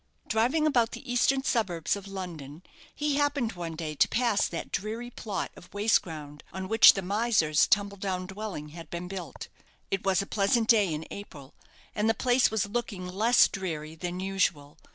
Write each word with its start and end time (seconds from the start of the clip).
Driving 0.27 0.65
about 0.65 0.93
the 0.93 1.11
eastern 1.13 1.43
suburbs 1.43 1.95
of 1.95 2.07
London, 2.07 2.63
he 2.95 3.17
happened 3.17 3.53
one 3.53 3.75
day 3.75 3.93
to 3.93 4.07
pass 4.07 4.47
that 4.47 4.71
dreary 4.71 5.11
plot 5.11 5.51
of 5.55 5.71
waste 5.75 6.01
ground 6.01 6.43
on 6.51 6.67
which 6.67 6.93
the 6.93 7.03
miser's 7.03 7.67
tumble 7.67 7.97
down 7.97 8.25
dwelling 8.25 8.69
had 8.69 8.89
been 8.89 9.07
built. 9.07 9.47
It 9.91 10.03
was 10.03 10.19
a 10.19 10.25
pleasant 10.25 10.67
day 10.67 10.91
in 10.91 11.05
April, 11.11 11.53
and 11.93 12.09
the 12.09 12.15
place 12.15 12.49
was 12.49 12.65
looking 12.65 13.05
less 13.07 13.47
dreary 13.47 13.93
than 13.93 14.19
usual. 14.19 14.79